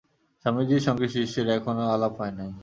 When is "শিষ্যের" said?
1.09-1.47